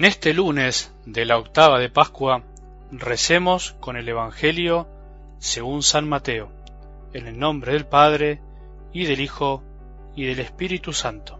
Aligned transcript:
En 0.00 0.06
este 0.06 0.32
lunes 0.32 0.94
de 1.04 1.26
la 1.26 1.36
octava 1.36 1.78
de 1.78 1.90
Pascua 1.90 2.42
recemos 2.90 3.76
con 3.80 3.98
el 3.98 4.08
Evangelio 4.08 4.88
según 5.40 5.82
San 5.82 6.08
Mateo, 6.08 6.50
en 7.12 7.26
el 7.26 7.38
nombre 7.38 7.74
del 7.74 7.84
Padre, 7.84 8.40
y 8.94 9.04
del 9.04 9.20
Hijo, 9.20 9.62
y 10.16 10.24
del 10.24 10.40
Espíritu 10.40 10.94
Santo. 10.94 11.38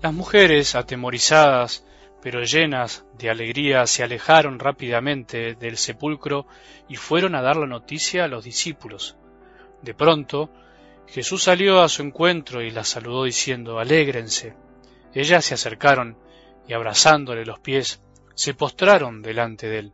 Las 0.00 0.14
mujeres, 0.14 0.74
atemorizadas, 0.74 1.84
pero 2.22 2.44
llenas 2.44 3.04
de 3.18 3.28
alegría, 3.28 3.86
se 3.86 4.02
alejaron 4.02 4.58
rápidamente 4.58 5.54
del 5.54 5.76
sepulcro 5.76 6.46
y 6.88 6.96
fueron 6.96 7.34
a 7.34 7.42
dar 7.42 7.58
la 7.58 7.66
noticia 7.66 8.24
a 8.24 8.28
los 8.28 8.42
discípulos. 8.42 9.18
De 9.82 9.92
pronto, 9.92 10.48
Jesús 11.08 11.42
salió 11.42 11.82
a 11.82 11.90
su 11.90 12.00
encuentro 12.00 12.62
y 12.62 12.70
las 12.70 12.88
saludó 12.88 13.24
diciendo, 13.24 13.78
Alégrense. 13.78 14.54
Ellas 15.12 15.44
se 15.44 15.52
acercaron 15.52 16.16
y 16.66 16.74
abrazándole 16.74 17.44
los 17.44 17.58
pies, 17.58 18.02
se 18.34 18.54
postraron 18.54 19.22
delante 19.22 19.68
de 19.68 19.78
él. 19.78 19.92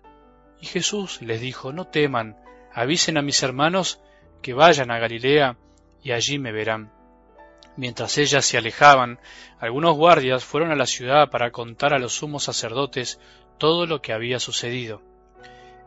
Y 0.61 0.67
Jesús 0.67 1.21
les 1.23 1.41
dijo, 1.41 1.73
No 1.73 1.87
teman, 1.87 2.37
avisen 2.73 3.19
a 3.19 3.23
mis 3.23 3.43
hermanos 3.43 4.01
que 4.43 4.55
vayan 4.55 4.91
a 4.91 4.99
Galilea 4.99 5.57
y 6.03 6.13
allí 6.13 6.39
me 6.39 6.53
verán. 6.53 6.93
Mientras 7.77 8.19
ellas 8.19 8.45
se 8.45 8.59
alejaban, 8.59 9.21
algunos 9.61 9.97
guardias 9.97 10.45
fueron 10.45 10.73
a 10.73 10.77
la 10.77 10.87
ciudad 10.87 11.31
para 11.31 11.53
contar 11.53 11.95
a 11.95 11.99
los 11.99 12.15
sumos 12.15 12.45
sacerdotes 12.45 13.21
todo 13.57 13.87
lo 13.87 14.03
que 14.03 14.13
había 14.13 14.41
sucedido. 14.41 15.03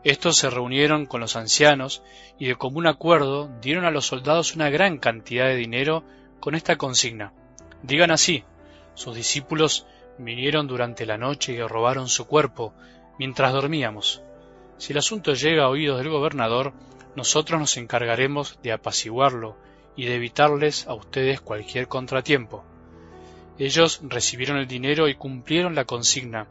Estos 0.04 0.36
se 0.36 0.50
reunieron 0.50 1.06
con 1.06 1.20
los 1.20 1.36
ancianos 1.36 2.02
y 2.38 2.46
de 2.46 2.56
común 2.56 2.86
acuerdo 2.86 3.50
dieron 3.60 3.84
a 3.84 3.90
los 3.90 4.06
soldados 4.06 4.54
una 4.54 4.68
gran 4.68 4.98
cantidad 4.98 5.46
de 5.46 5.56
dinero 5.56 6.02
con 6.40 6.54
esta 6.54 6.76
consigna. 6.76 7.32
Digan 7.82 8.10
así, 8.10 8.44
sus 8.94 9.14
discípulos 9.14 9.86
vinieron 10.18 10.66
durante 10.66 11.06
la 11.06 11.18
noche 11.18 11.52
y 11.52 11.62
robaron 11.62 12.08
su 12.08 12.26
cuerpo 12.26 12.74
mientras 13.18 13.52
dormíamos. 13.52 14.22
Si 14.78 14.92
el 14.92 14.98
asunto 14.98 15.34
llega 15.34 15.64
a 15.64 15.68
oídos 15.68 15.98
del 15.98 16.08
gobernador, 16.08 16.72
nosotros 17.14 17.60
nos 17.60 17.76
encargaremos 17.76 18.58
de 18.62 18.72
apaciguarlo 18.72 19.56
y 19.96 20.06
de 20.06 20.16
evitarles 20.16 20.86
a 20.86 20.94
ustedes 20.94 21.40
cualquier 21.40 21.88
contratiempo. 21.88 22.64
Ellos 23.58 24.00
recibieron 24.02 24.56
el 24.56 24.66
dinero 24.66 25.08
y 25.08 25.14
cumplieron 25.14 25.74
la 25.74 25.84
consigna. 25.84 26.46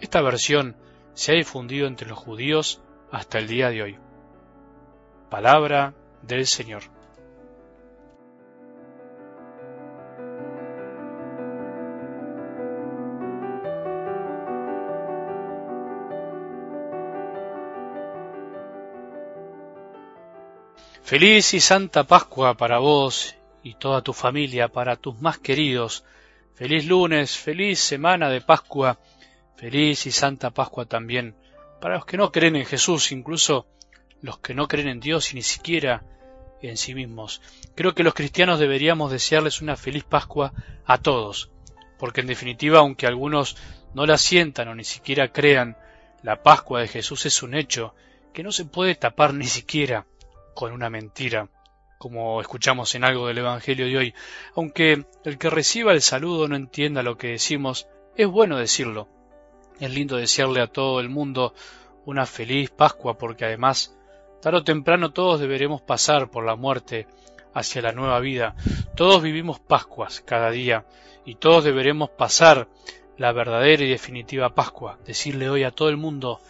Esta 0.00 0.22
versión 0.22 0.76
se 1.14 1.32
ha 1.32 1.34
difundido 1.34 1.86
entre 1.86 2.08
los 2.08 2.18
judíos 2.18 2.80
hasta 3.10 3.38
el 3.38 3.48
día 3.48 3.70
de 3.70 3.82
hoy. 3.82 3.98
Palabra 5.30 5.94
del 6.22 6.46
Señor. 6.46 6.93
Feliz 21.02 21.54
y 21.54 21.60
santa 21.60 22.04
Pascua 22.04 22.56
para 22.56 22.78
vos 22.78 23.34
y 23.62 23.74
toda 23.74 24.02
tu 24.02 24.12
familia, 24.12 24.68
para 24.68 24.96
tus 24.96 25.20
más 25.20 25.38
queridos. 25.38 26.04
Feliz 26.54 26.86
lunes, 26.86 27.36
feliz 27.36 27.80
semana 27.80 28.30
de 28.30 28.40
Pascua, 28.40 28.98
feliz 29.56 30.06
y 30.06 30.12
santa 30.12 30.50
Pascua 30.50 30.86
también 30.86 31.34
para 31.84 31.96
los 31.96 32.06
que 32.06 32.16
no 32.16 32.32
creen 32.32 32.56
en 32.56 32.64
Jesús, 32.64 33.12
incluso 33.12 33.66
los 34.22 34.38
que 34.38 34.54
no 34.54 34.68
creen 34.68 34.88
en 34.88 35.00
Dios 35.00 35.32
y 35.32 35.34
ni 35.34 35.42
siquiera 35.42 36.02
en 36.62 36.78
sí 36.78 36.94
mismos. 36.94 37.42
Creo 37.74 37.94
que 37.94 38.02
los 38.02 38.14
cristianos 38.14 38.58
deberíamos 38.58 39.12
desearles 39.12 39.60
una 39.60 39.76
feliz 39.76 40.02
Pascua 40.02 40.54
a 40.86 40.96
todos, 40.96 41.50
porque 41.98 42.22
en 42.22 42.26
definitiva, 42.26 42.78
aunque 42.78 43.06
algunos 43.06 43.58
no 43.92 44.06
la 44.06 44.16
sientan 44.16 44.68
o 44.68 44.74
ni 44.74 44.84
siquiera 44.84 45.30
crean, 45.30 45.76
la 46.22 46.42
Pascua 46.42 46.80
de 46.80 46.88
Jesús 46.88 47.26
es 47.26 47.42
un 47.42 47.54
hecho 47.54 47.94
que 48.32 48.42
no 48.42 48.50
se 48.50 48.64
puede 48.64 48.94
tapar 48.94 49.34
ni 49.34 49.44
siquiera 49.44 50.06
con 50.54 50.72
una 50.72 50.90
mentira, 50.90 51.48
como 51.98 52.40
escuchamos 52.40 52.94
en 52.94 53.04
algo 53.04 53.26
del 53.26 53.38
Evangelio 53.38 53.86
de 53.86 53.96
hoy. 53.96 54.14
Aunque 54.54 55.06
el 55.24 55.38
que 55.38 55.50
reciba 55.50 55.92
el 55.92 56.02
saludo 56.02 56.48
no 56.48 56.56
entienda 56.56 57.02
lo 57.02 57.16
que 57.18 57.28
decimos, 57.28 57.88
es 58.16 58.26
bueno 58.26 58.58
decirlo. 58.58 59.08
Es 59.80 59.92
lindo 59.92 60.16
desearle 60.16 60.60
a 60.60 60.68
todo 60.68 61.00
el 61.00 61.08
mundo 61.08 61.54
una 62.04 62.26
feliz 62.26 62.70
Pascua 62.70 63.18
porque 63.18 63.44
además, 63.44 63.96
tarde 64.40 64.58
o 64.58 64.64
temprano 64.64 65.12
todos 65.12 65.40
deberemos 65.40 65.82
pasar 65.82 66.30
por 66.30 66.44
la 66.44 66.56
muerte 66.56 67.06
hacia 67.54 67.82
la 67.82 67.92
nueva 67.92 68.20
vida. 68.20 68.54
Todos 68.94 69.22
vivimos 69.22 69.60
Pascuas 69.60 70.20
cada 70.20 70.50
día 70.50 70.84
y 71.24 71.36
todos 71.36 71.64
deberemos 71.64 72.10
pasar 72.10 72.68
la 73.16 73.32
verdadera 73.32 73.84
y 73.84 73.88
definitiva 73.88 74.54
Pascua. 74.54 74.98
Decirle 75.04 75.48
hoy 75.48 75.64
a 75.64 75.70
todo 75.70 75.88
el 75.88 75.96
mundo, 75.96 76.40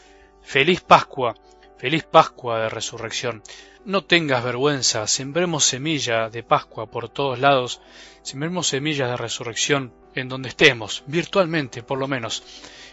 feliz 0.43 0.81
Pascua, 0.81 1.35
feliz 1.79 2.05
Pascua 2.05 2.61
de 2.61 2.69
resurrección. 2.69 3.43
No 3.85 4.05
tengas 4.05 4.43
vergüenza, 4.43 5.07
sembremos 5.07 5.65
semilla 5.65 6.31
de 6.31 6.43
Pascua 6.43 6.91
por 6.91 7.09
todos 7.09 7.39
lados, 7.39 7.81
sembremos 8.23 8.69
semillas 8.69 9.11
de 9.11 9.17
resurrección 9.17 9.93
en 10.15 10.29
donde 10.29 10.49
estemos, 10.49 11.05
virtualmente 11.07 11.83
por 11.83 11.99
lo 11.99 12.09
menos. 12.09 12.43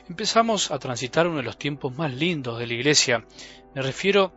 Empezamos 0.09 0.71
a 0.71 0.79
transitar 0.79 1.27
uno 1.27 1.37
de 1.37 1.43
los 1.43 1.57
tiempos 1.57 1.95
más 1.95 2.13
lindos 2.13 2.59
de 2.59 2.67
la 2.67 2.73
Iglesia. 2.73 3.25
Me 3.73 3.81
refiero 3.81 4.33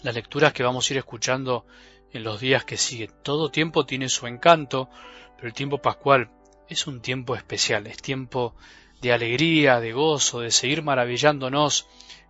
las 0.02 0.14
lecturas 0.14 0.52
que 0.52 0.64
vamos 0.64 0.90
a 0.90 0.94
ir 0.94 0.98
escuchando 0.98 1.66
en 2.12 2.24
los 2.24 2.40
días 2.40 2.64
que 2.64 2.76
siguen. 2.76 3.12
Todo 3.22 3.50
tiempo 3.50 3.86
tiene 3.86 4.08
su 4.08 4.26
encanto, 4.26 4.88
pero 5.36 5.48
el 5.48 5.54
tiempo 5.54 5.78
pascual 5.78 6.30
es 6.68 6.86
un 6.86 7.00
tiempo 7.00 7.36
especial, 7.36 7.86
es 7.86 7.98
tiempo 7.98 8.56
de 9.00 9.12
alegría, 9.12 9.80
de 9.80 9.92
gozo, 9.92 10.40
de 10.40 10.50
seguir 10.50 10.82
maravillándonos. 10.82 11.86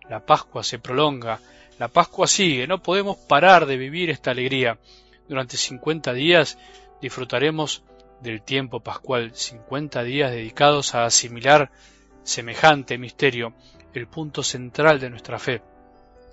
La 0.09 0.25
Pascua 0.25 0.63
se 0.63 0.79
prolonga, 0.79 1.39
la 1.79 1.89
Pascua 1.89 2.27
sigue, 2.27 2.65
no 2.65 2.81
podemos 2.81 3.17
parar 3.17 3.65
de 3.65 3.77
vivir 3.77 4.09
esta 4.09 4.31
alegría. 4.31 4.79
Durante 5.27 5.57
50 5.57 6.13
días 6.13 6.57
disfrutaremos 7.01 7.83
del 8.21 8.41
tiempo 8.41 8.79
pascual, 8.79 9.31
50 9.33 10.03
días 10.03 10.31
dedicados 10.31 10.95
a 10.95 11.05
asimilar 11.05 11.71
semejante 12.23 12.97
misterio, 12.97 13.53
el 13.93 14.07
punto 14.07 14.43
central 14.43 14.99
de 14.99 15.09
nuestra 15.09 15.39
fe, 15.39 15.61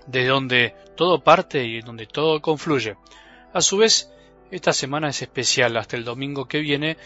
de 0.07 0.27
donde 0.27 0.75
todo 0.97 1.23
parte 1.23 1.65
y 1.65 1.81
donde 1.81 2.07
todo 2.07 2.41
confluye. 2.41 2.97
A 3.53 3.61
su 3.61 3.77
vez, 3.77 4.11
esta 4.51 4.73
semana 4.73 5.09
es 5.09 5.21
especial, 5.21 5.77
hasta 5.77 5.97
el 5.97 6.05
domingo 6.05 6.47
que 6.47 6.61
viene 6.61 6.97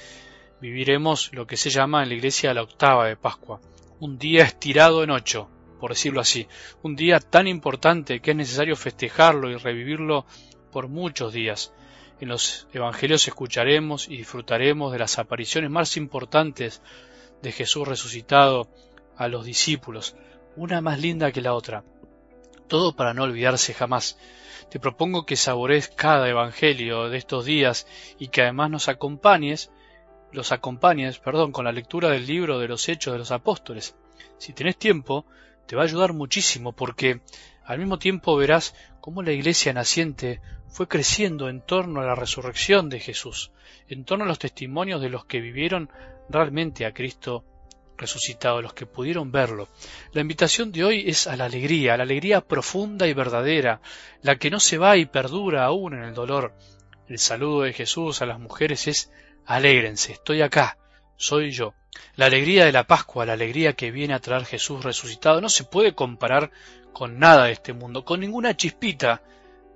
viviremos 0.61 1.33
lo 1.33 1.47
que 1.47 1.57
se 1.57 1.71
llama 1.71 2.03
en 2.03 2.09
la 2.09 2.15
iglesia 2.17 2.55
la 2.55 2.63
octava 2.63 3.07
de 3.07 3.17
Pascua, 3.17 3.61
un 4.01 4.19
día 4.19 4.45
estirado 4.45 5.03
en 5.03 5.11
ocho, 5.11 5.49
por 5.79 5.91
decirlo 5.91 6.21
así, 6.21 6.49
un 6.83 6.97
día 6.97 7.21
tan 7.21 7.47
importante 7.47 8.21
que 8.21 8.33
es 8.33 8.37
necesario 8.37 8.77
festejarlo 8.77 9.51
y 9.51 9.57
revivirlo 9.57 10.27
por 10.71 10.89
muchos 10.89 11.33
días. 11.33 11.73
En 12.21 12.29
los 12.29 12.67
Evangelios 12.73 13.27
escucharemos 13.29 14.09
y 14.09 14.17
disfrutaremos 14.17 14.93
de 14.93 14.99
las 14.99 15.19
apariciones 15.19 15.71
más 15.71 15.97
importantes 15.97 16.83
de 17.43 17.53
Jesús 17.53 17.87
resucitado 17.87 18.69
a 19.17 19.29
los 19.29 19.45
discípulos, 19.45 20.17
una 20.57 20.81
más 20.81 21.01
linda 21.01 21.33
que 21.33 21.41
la 21.41 21.55
otra. 21.55 21.85
Todo 22.67 22.95
para 22.95 23.15
no 23.15 23.23
olvidarse 23.23 23.73
jamás. 23.73 24.19
Te 24.71 24.81
propongo 24.81 25.25
que 25.25 25.37
sabores 25.37 25.89
cada 25.89 26.29
evangelio 26.29 27.09
de 27.09 27.17
estos 27.17 27.45
días 27.45 27.87
y 28.19 28.29
que 28.29 28.43
además 28.43 28.71
nos 28.71 28.89
acompañes, 28.89 29.71
los 30.33 30.53
acompañes, 30.53 31.19
perdón, 31.19 31.53
con 31.53 31.65
la 31.65 31.73
lectura 31.73 32.11
del 32.11 32.27
libro 32.27 32.59
de 32.59 32.69
los 32.69 32.89
Hechos 32.89 33.13
de 33.13 33.19
los 33.19 33.31
Apóstoles. 33.31 33.97
Si 34.37 34.53
tenés 34.53 34.77
tiempo, 34.77 35.25
te 35.69 35.77
va 35.77 35.83
a 35.83 35.85
ayudar 35.85 36.15
muchísimo 36.15 36.73
porque 36.73 37.21
al 37.63 37.79
mismo 37.79 37.99
tiempo 37.99 38.35
verás 38.37 38.75
cómo 39.03 39.23
la 39.23 39.33
iglesia 39.33 39.75
naciente 39.75 40.41
fue 40.67 40.89
creciendo 40.89 41.51
en 41.51 41.61
torno 41.61 42.01
a 42.01 42.07
la 42.07 42.15
resurrección 42.15 42.89
de 42.89 43.01
Jesús, 43.01 43.53
en 43.87 44.07
torno 44.07 44.25
a 44.25 44.29
los 44.29 44.39
testimonios 44.39 45.03
de 45.03 45.11
los 45.11 45.27
que 45.27 45.43
vivieron 45.43 45.91
realmente 46.31 46.87
a 46.87 46.95
Cristo 46.95 47.45
resucitado, 47.99 48.63
los 48.63 48.73
que 48.73 48.87
pudieron 48.87 49.31
verlo. 49.31 49.69
La 50.15 50.23
invitación 50.23 50.73
de 50.73 50.85
hoy 50.85 51.05
es 51.07 51.27
a 51.27 51.37
la 51.37 51.45
alegría, 51.45 51.95
a 51.95 51.97
la 51.99 52.05
alegría 52.05 52.41
profunda 52.41 53.07
y 53.07 53.13
verdadera, 53.13 53.83
la 54.23 54.37
que 54.37 54.51
no 54.51 54.61
se 54.61 54.79
va 54.79 54.97
y 54.97 55.05
perdura 55.05 55.67
aún 55.67 55.93
en 55.93 56.05
el 56.05 56.15
dolor. 56.15 56.55
El 57.09 57.19
saludo 57.19 57.63
de 57.63 57.75
Jesús 57.75 58.23
a 58.23 58.27
las 58.27 58.41
mujeres 58.41 58.87
es 58.89 59.11
alégrense, 59.45 60.13
estoy 60.13 60.41
acá, 60.41 60.79
soy 61.19 61.51
yo. 61.51 61.75
La 62.17 62.27
alegría 62.27 62.65
de 62.65 62.73
la 62.73 62.87
Pascua, 62.87 63.27
la 63.27 63.35
alegría 63.35 63.75
que 63.75 63.91
viene 63.91 64.15
a 64.15 64.21
traer 64.21 64.47
Jesús 64.47 64.83
resucitado, 64.83 65.41
no 65.41 65.49
se 65.49 65.65
puede 65.65 65.95
comparar 65.95 66.51
con 66.93 67.19
nada 67.19 67.45
de 67.45 67.53
este 67.53 67.73
mundo, 67.75 68.05
con 68.05 68.21
ninguna 68.21 68.57
chispita 68.57 69.23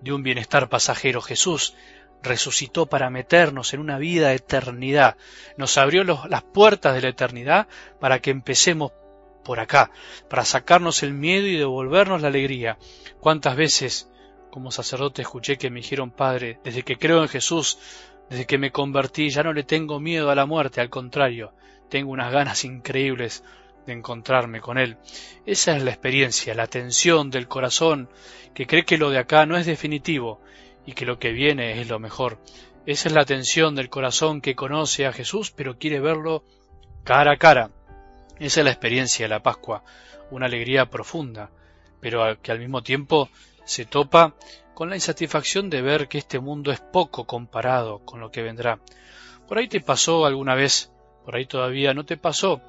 de 0.00 0.12
un 0.12 0.22
bienestar 0.22 0.68
pasajero. 0.68 1.20
Jesús 1.20 1.74
resucitó 2.22 2.86
para 2.86 3.10
meternos 3.10 3.74
en 3.74 3.80
una 3.80 3.98
vida 3.98 4.28
de 4.28 4.36
eternidad, 4.36 5.16
nos 5.56 5.76
abrió 5.76 6.04
las 6.04 6.42
puertas 6.42 6.94
de 6.94 7.02
la 7.02 7.08
eternidad 7.08 7.66
para 8.00 8.20
que 8.20 8.30
empecemos 8.30 8.92
por 9.44 9.58
acá, 9.58 9.90
para 10.30 10.44
sacarnos 10.44 11.02
el 11.02 11.12
miedo 11.12 11.48
y 11.48 11.56
devolvernos 11.56 12.22
la 12.22 12.28
alegría. 12.28 12.78
¿Cuántas 13.18 13.56
veces 13.56 14.08
como 14.50 14.70
sacerdote 14.70 15.22
escuché 15.22 15.56
que 15.56 15.70
me 15.70 15.80
dijeron, 15.80 16.10
Padre, 16.10 16.60
desde 16.62 16.82
que 16.82 16.98
creo 16.98 17.22
en 17.22 17.28
Jesús, 17.28 17.78
desde 18.30 18.46
que 18.46 18.58
me 18.58 18.72
convertí, 18.72 19.30
ya 19.30 19.42
no 19.42 19.52
le 19.52 19.62
tengo 19.64 20.00
miedo 20.00 20.30
a 20.30 20.34
la 20.34 20.46
muerte, 20.46 20.80
al 20.80 20.90
contrario, 20.90 21.52
tengo 21.88 22.10
unas 22.10 22.32
ganas 22.32 22.64
increíbles 22.64 23.44
de 23.86 23.92
encontrarme 23.92 24.60
con 24.60 24.78
Él. 24.78 24.96
Esa 25.44 25.76
es 25.76 25.82
la 25.82 25.90
experiencia, 25.90 26.54
la 26.54 26.66
tensión 26.66 27.30
del 27.30 27.48
corazón 27.48 28.08
que 28.54 28.66
cree 28.66 28.84
que 28.84 28.98
lo 28.98 29.10
de 29.10 29.18
acá 29.18 29.46
no 29.46 29.56
es 29.56 29.66
definitivo 29.66 30.40
y 30.86 30.92
que 30.92 31.06
lo 31.06 31.18
que 31.18 31.32
viene 31.32 31.80
es 31.80 31.88
lo 31.88 31.98
mejor. 31.98 32.38
Esa 32.86 33.08
es 33.08 33.14
la 33.14 33.24
tensión 33.24 33.74
del 33.74 33.90
corazón 33.90 34.40
que 34.40 34.54
conoce 34.54 35.06
a 35.06 35.12
Jesús 35.12 35.50
pero 35.50 35.78
quiere 35.78 36.00
verlo 36.00 36.44
cara 37.04 37.32
a 37.32 37.36
cara. 37.36 37.70
Esa 38.38 38.60
es 38.60 38.64
la 38.64 38.72
experiencia 38.72 39.24
de 39.24 39.30
la 39.30 39.42
Pascua, 39.42 39.84
una 40.30 40.46
alegría 40.46 40.86
profunda, 40.86 41.50
pero 42.00 42.40
que 42.40 42.50
al 42.50 42.58
mismo 42.58 42.82
tiempo 42.82 43.28
se 43.64 43.84
topa 43.84 44.34
con 44.74 44.90
la 44.90 44.96
insatisfacción 44.96 45.70
de 45.70 45.82
ver 45.82 46.08
que 46.08 46.18
este 46.18 46.40
mundo 46.40 46.72
es 46.72 46.80
poco 46.80 47.26
comparado 47.26 48.00
con 48.04 48.20
lo 48.20 48.30
que 48.30 48.42
vendrá. 48.42 48.78
Por 49.46 49.58
ahí 49.58 49.68
te 49.68 49.80
pasó 49.80 50.24
alguna 50.26 50.54
vez, 50.54 50.92
por 51.24 51.36
ahí 51.36 51.46
todavía 51.46 51.94
no 51.94 52.04
te 52.04 52.16
pasó, 52.16 52.60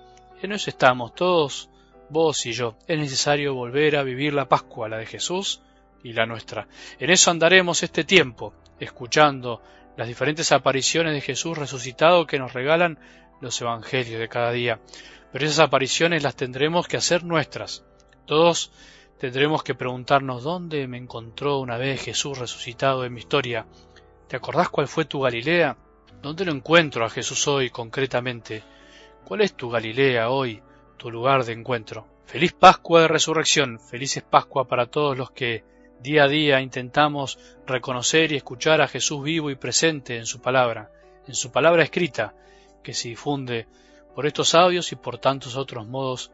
en 0.41 0.51
eso 0.51 0.69
estamos 0.69 1.15
todos, 1.15 1.69
vos 2.09 2.45
y 2.45 2.51
yo. 2.51 2.75
Es 2.87 2.99
necesario 2.99 3.55
volver 3.55 3.95
a 3.95 4.03
vivir 4.03 4.33
la 4.33 4.49
Pascua, 4.49 4.89
la 4.89 4.97
de 4.97 5.05
Jesús 5.05 5.61
y 6.03 6.11
la 6.11 6.25
nuestra. 6.25 6.67
En 6.99 7.09
eso 7.09 7.31
andaremos 7.31 7.81
este 7.81 8.03
tiempo, 8.03 8.53
escuchando 8.79 9.61
las 9.95 10.07
diferentes 10.07 10.51
apariciones 10.51 11.13
de 11.13 11.21
Jesús 11.21 11.57
resucitado 11.57 12.27
que 12.27 12.39
nos 12.39 12.53
regalan 12.53 12.99
los 13.41 13.59
evangelios 13.61 14.19
de 14.19 14.27
cada 14.27 14.51
día. 14.51 14.79
Pero 15.31 15.45
esas 15.45 15.59
apariciones 15.59 16.23
las 16.23 16.35
tendremos 16.35 16.87
que 16.87 16.97
hacer 16.97 17.23
nuestras. 17.23 17.85
Todos 18.25 18.71
tendremos 19.23 19.63
que 19.63 19.73
preguntarnos 19.73 20.43
dónde 20.43 20.85
me 20.85 20.97
encontró 20.97 21.59
una 21.59 21.77
vez 21.77 22.01
Jesús 22.01 22.37
resucitado 22.37 23.05
en 23.05 23.13
mi 23.13 23.21
historia. 23.21 23.65
¿Te 24.27 24.35
acordás 24.35 24.67
cuál 24.67 24.89
fue 24.89 25.05
tu 25.05 25.21
Galilea? 25.21 25.77
¿Dónde 26.21 26.43
lo 26.43 26.51
encuentro 26.51 27.05
a 27.05 27.09
Jesús 27.09 27.47
hoy 27.47 27.69
concretamente? 27.69 28.63
¿Cuál 29.23 29.39
es 29.39 29.53
tu 29.53 29.69
Galilea 29.69 30.29
hoy, 30.29 30.61
tu 30.97 31.09
lugar 31.09 31.45
de 31.45 31.53
encuentro? 31.53 32.05
Feliz 32.25 32.51
Pascua 32.51 33.03
de 33.03 33.07
Resurrección, 33.07 33.79
felices 33.79 34.23
Pascua 34.23 34.67
para 34.67 34.87
todos 34.87 35.17
los 35.17 35.31
que 35.31 35.63
día 36.01 36.25
a 36.25 36.27
día 36.27 36.59
intentamos 36.59 37.39
reconocer 37.65 38.33
y 38.33 38.35
escuchar 38.35 38.81
a 38.81 38.89
Jesús 38.89 39.23
vivo 39.23 39.49
y 39.49 39.55
presente 39.55 40.17
en 40.17 40.25
su 40.25 40.41
palabra, 40.41 40.91
en 41.29 41.35
su 41.35 41.49
palabra 41.49 41.83
escrita, 41.83 42.35
que 42.83 42.93
se 42.93 43.07
difunde 43.07 43.67
por 44.15 44.25
estos 44.25 44.53
audios 44.53 44.91
y 44.91 44.97
por 44.97 45.17
tantos 45.17 45.55
otros 45.55 45.87
modos 45.87 46.33